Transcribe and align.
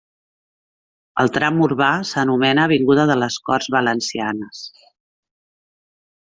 El 1.23 1.29
tram 1.35 1.59
urbà 1.65 1.89
s'anomena 2.13 2.65
avinguda 2.71 3.07
de 3.13 3.19
les 3.21 3.39
Corts 3.51 3.71
Valencianes. 3.79 4.67